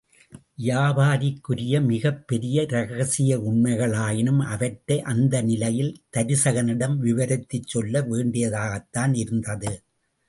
[0.57, 9.73] வியப்புக்குரிய மிகப் பெரிய இரகசிய உண்மைகளாயினும் அவற்றை அந்த நிலையில் தருசகனிடம் விவரித்துச் சொல்ல வேண்டியதாகத்தான் இருந்தது.